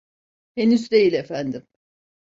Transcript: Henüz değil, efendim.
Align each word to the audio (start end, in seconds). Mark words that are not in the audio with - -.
Henüz 0.55 0.91
değil, 0.91 1.13
efendim. 1.13 1.67